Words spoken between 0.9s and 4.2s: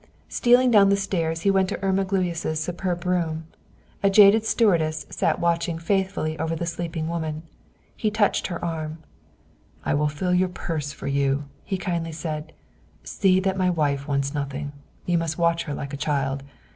stairs, he went into Irma Gluyas' superb room. A